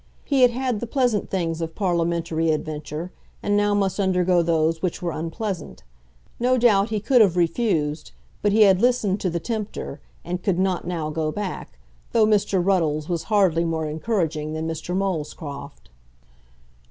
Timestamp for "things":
1.29-1.61